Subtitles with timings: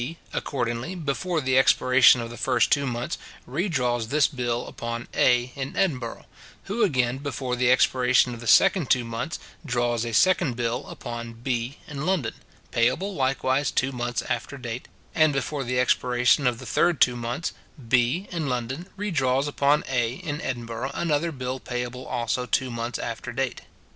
[0.01, 5.51] B accordingly, before the expiration of the first two months, redraws this bill upon A
[5.55, 6.25] in Edinburgh;
[6.63, 11.33] who, again before the expiration of the second two months, draws a second bill upon
[11.33, 12.33] B in London,
[12.71, 17.53] payable likewise two months after date; and before the expiration of the third two months,
[17.87, 23.31] B in London redraws upon A in Edinburgh another bill payable also two months after
[23.31, 23.61] date.